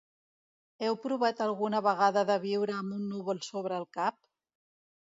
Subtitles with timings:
[0.87, 4.23] Heu provat alguna vegada de viure amb un núvol sobre el cap?